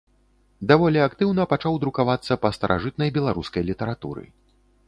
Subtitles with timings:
[0.71, 4.23] Даволі актыўна пачаў друкавацца па старажытнай беларускай літаратуры.